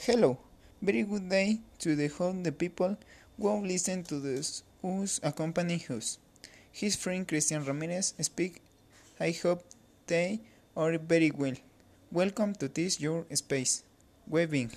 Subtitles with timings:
[0.00, 0.38] Hello,
[0.82, 2.96] very good day to the whole the people
[3.38, 6.18] who listen to this who's accompany us.
[6.72, 8.60] His friend Christian Ramirez speak.
[9.20, 9.62] I hope
[10.08, 10.40] they
[10.76, 11.54] are very well.
[12.10, 13.84] Welcome to this your space.
[14.26, 14.72] Webbing.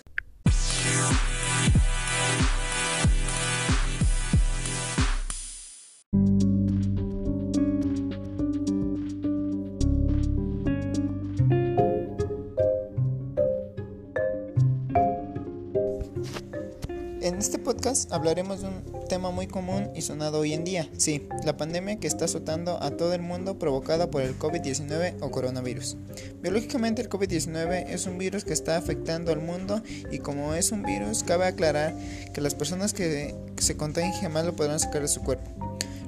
[17.28, 21.28] En este podcast hablaremos de un tema muy común y sonado hoy en día, sí,
[21.44, 25.98] la pandemia que está azotando a todo el mundo provocada por el COVID-19 o coronavirus.
[26.42, 30.84] Biológicamente el COVID-19 es un virus que está afectando al mundo y como es un
[30.84, 31.94] virus cabe aclarar
[32.34, 35.52] que las personas que se contagien jamás lo podrán sacar de su cuerpo.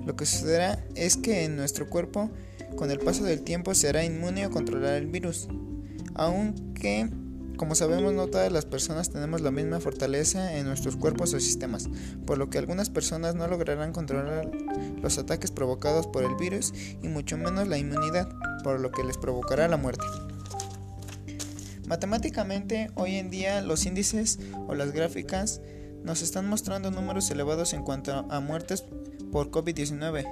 [0.06, 2.30] Lo que sucederá es que en nuestro cuerpo
[2.78, 5.50] con el paso del tiempo será inmune a controlar el virus,
[6.14, 7.10] aunque
[7.60, 11.90] como sabemos, no todas las personas tenemos la misma fortaleza en nuestros cuerpos o sistemas,
[12.26, 14.50] por lo que algunas personas no lograrán controlar
[15.02, 18.30] los ataques provocados por el virus y mucho menos la inmunidad,
[18.64, 20.06] por lo que les provocará la muerte.
[21.86, 25.60] Matemáticamente, hoy en día los índices o las gráficas
[26.02, 28.86] nos están mostrando números elevados en cuanto a muertes
[29.34, 30.26] por COVID-19.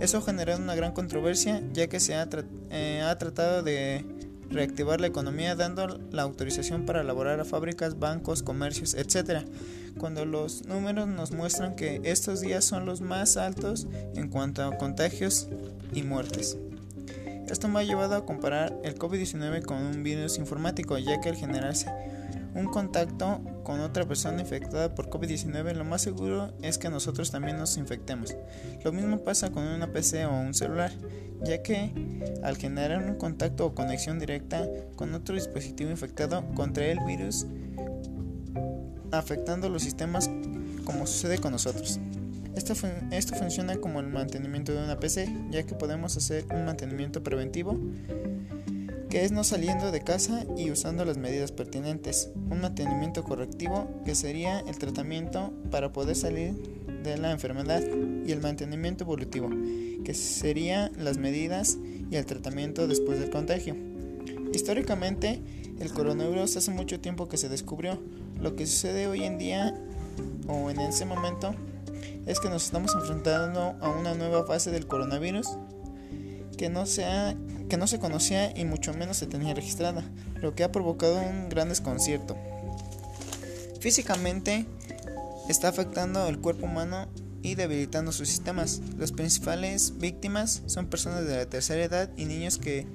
[0.00, 2.28] Eso generado una gran controversia ya que se ha,
[2.68, 4.04] eh, ha tratado de
[4.50, 9.44] reactivar la economía dando la autorización para elaborar a fábricas, bancos, comercios, etc.
[9.98, 14.76] Cuando los números nos muestran que estos días son los más altos en cuanto a
[14.78, 15.48] contagios
[15.92, 16.58] y muertes.
[17.48, 21.36] Esto me ha llevado a comparar el COVID-19 con un virus informático, ya que al
[21.36, 21.90] generarse
[22.58, 27.56] un contacto con otra persona infectada por COVID-19, lo más seguro es que nosotros también
[27.56, 28.34] nos infectemos.
[28.82, 30.90] Lo mismo pasa con una PC o un celular,
[31.44, 31.92] ya que
[32.42, 37.46] al generar un contacto o conexión directa con otro dispositivo infectado contrae el virus
[39.12, 40.28] afectando los sistemas
[40.84, 42.00] como sucede con nosotros.
[42.56, 42.74] Esto,
[43.12, 47.78] esto funciona como el mantenimiento de una PC, ya que podemos hacer un mantenimiento preventivo
[49.08, 52.30] que es no saliendo de casa y usando las medidas pertinentes.
[52.50, 56.54] Un mantenimiento correctivo que sería el tratamiento para poder salir
[57.02, 57.82] de la enfermedad
[58.26, 59.48] y el mantenimiento evolutivo
[60.04, 61.78] que sería las medidas
[62.10, 63.76] y el tratamiento después del contagio.
[64.52, 65.40] Históricamente,
[65.80, 67.98] el coronavirus hace mucho tiempo que se descubrió.
[68.40, 69.74] Lo que sucede hoy en día
[70.46, 71.54] o en ese momento
[72.26, 75.46] es que nos estamos enfrentando a una nueva fase del coronavirus
[76.56, 76.84] que no,
[77.68, 80.04] que no se conocía y mucho menos se tenía registrada,
[80.40, 82.36] lo que ha provocado un gran desconcierto.
[83.80, 84.66] Físicamente
[85.48, 87.08] está afectando el cuerpo humano
[87.42, 88.80] y debilitando sus sistemas.
[88.98, 92.86] Las principales víctimas son personas de la tercera edad y niños que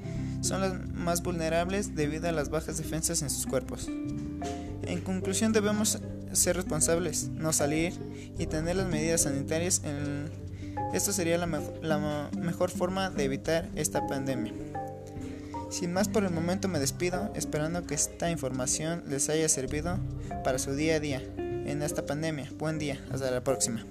[0.41, 3.87] son las más vulnerables debido a las bajas defensas en sus cuerpos.
[3.87, 5.99] En conclusión debemos
[6.33, 7.93] ser responsables, no salir
[8.37, 10.29] y tener las medidas sanitarias en
[10.93, 11.47] esto sería la,
[11.81, 14.53] la mejor forma de evitar esta pandemia.
[15.69, 19.97] Sin más por el momento me despido, esperando que esta información les haya servido
[20.43, 22.47] para su día a día en esta pandemia.
[22.59, 23.83] Buen día, hasta la próxima.